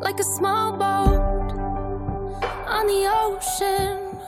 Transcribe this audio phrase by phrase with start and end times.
[0.00, 1.52] like a small boat
[2.66, 4.18] on the ocean,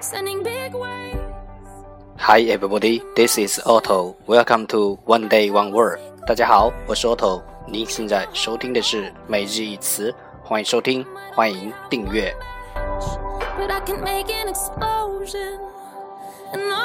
[0.00, 1.18] sending big waves.
[2.18, 4.16] Hi everybody, this is Otto.
[4.26, 6.00] Welcome to One Day One Word.
[6.26, 7.42] 大家好，我是 Otto。
[7.66, 12.34] 您现在收听的是每日一词，欢迎收听，欢迎订阅。
[13.58, 15.60] But I can make an explosion.
[16.52, 16.83] And all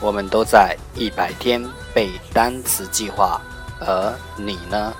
[0.00, 1.64] 我们都在一百天
[1.94, 3.40] 背单词计划
[3.80, 4.92] 而你呢？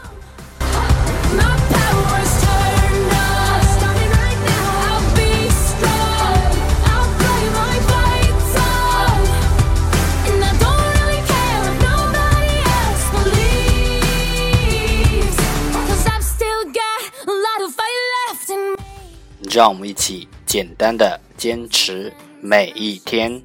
[19.48, 22.12] 让我们一起简单的坚持
[22.42, 23.40] 每一天。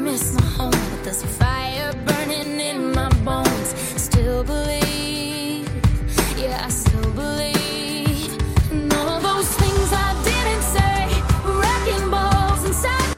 [0.00, 0.70] miss my home.
[0.70, 3.74] But there's a fire burning in my bones.
[4.00, 5.68] Still believe,
[6.36, 8.32] yeah, I still believe.
[8.70, 11.08] And all those things I didn't say,
[11.44, 13.16] wrecking balls inside.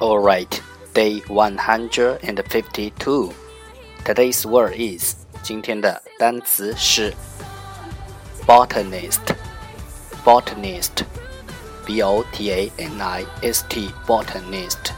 [0.00, 0.62] Alright,
[0.94, 3.32] day one hundred and fifty-two.
[4.04, 7.14] Today's word is 今天的单词是
[8.46, 9.34] botanist.
[10.24, 11.04] Botanist,
[11.86, 14.92] b o t a n i s t, botanist,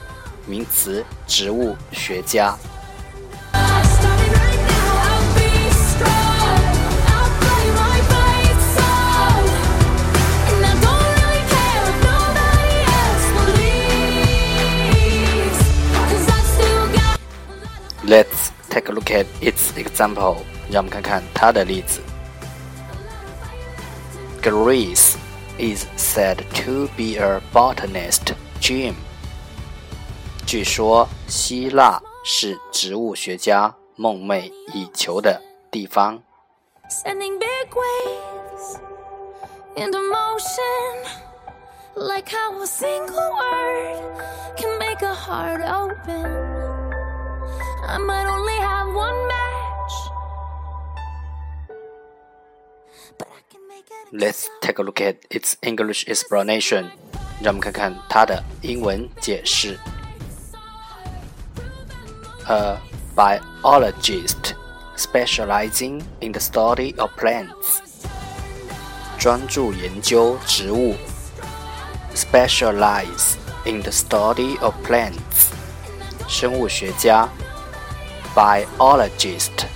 [0.46, 2.58] 名词植物学家。
[18.08, 20.38] Let's take a look at its example.
[20.70, 22.02] 让我们看看它的例子。
[24.42, 25.16] Greece
[25.58, 28.36] is said to be a botanist.
[28.66, 29.05] gem
[30.46, 35.42] 据说希腊是植物学家梦寐以求的
[35.72, 36.22] 地方。
[36.88, 38.80] sending big waves
[39.76, 41.26] into motion.
[41.96, 44.22] Like how a single word
[44.56, 46.26] can make a heart open.
[47.88, 49.94] I might only have one match.
[53.18, 54.14] But I can make it.
[54.14, 56.92] Let's take a look at its English explanation.
[57.42, 59.80] 让我们看看它的英文解释。
[62.49, 62.79] A
[63.15, 64.55] biologist
[64.97, 67.81] specializing in the study of plants.
[69.19, 70.95] 专注研究植物。
[72.15, 75.51] Specialize in the study of plants.
[76.29, 77.29] 生物学家。
[78.35, 79.67] Biologist.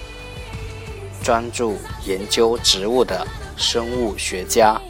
[1.22, 3.26] 专注研究植物的
[3.56, 4.80] 生物学家。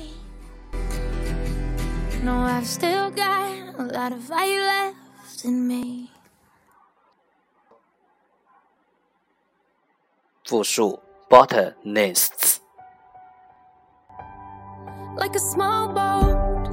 [2.22, 2.48] No,
[10.49, 10.99] 复数
[11.29, 12.59] botanists。
[15.15, 16.65] like a small boat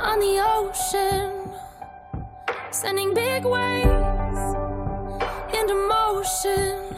[0.00, 1.30] on the ocean,
[2.72, 4.42] sending big waves
[5.54, 6.96] into motion.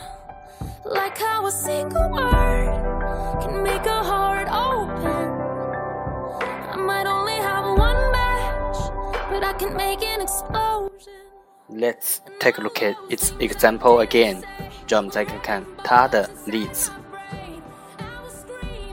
[0.86, 5.26] Like how a single word can make a heart open.
[6.72, 8.78] I might only have one match,
[9.28, 11.12] but I can make an explosion.
[11.68, 14.46] Let's take a look at its example again。
[14.88, 16.91] 让我们再看看它的例子。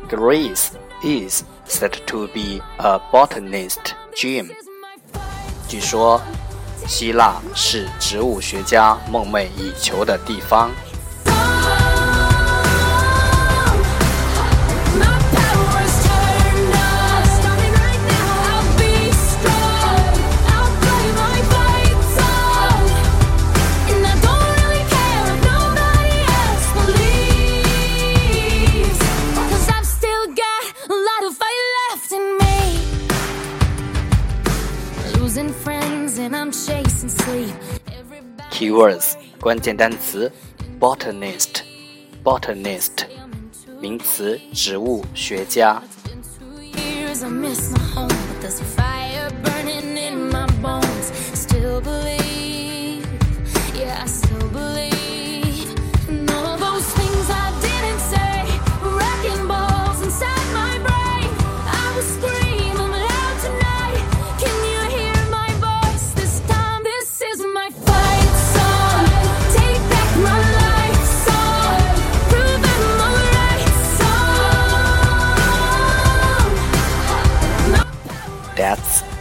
[0.10, 0.68] Greece
[1.02, 3.80] is said to be a botanist
[4.14, 4.54] gem。
[5.68, 6.22] 据说，
[6.86, 10.70] 希腊是植物学家梦寐以求的地方。
[38.52, 40.32] Keywords 关键单词
[40.80, 41.62] botanist
[42.24, 43.08] botanist
[43.82, 45.82] 名词植物学家。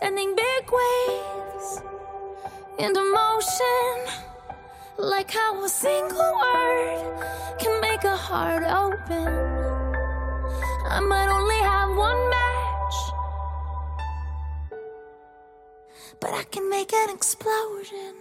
[0.00, 1.82] Sending big waves
[2.78, 3.94] into motion.
[4.96, 9.28] Like how a single word can make a heart open.
[10.96, 12.96] I might only have one match,
[16.20, 18.14] but I can make an explosion.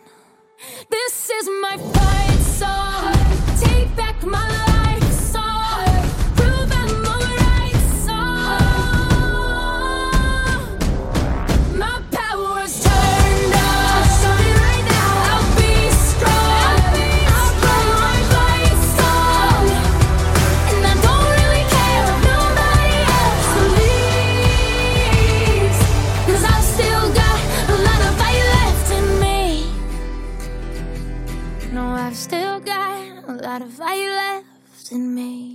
[0.89, 3.13] This is my fight song.
[3.59, 4.66] Take back my life.
[34.91, 35.46] In me.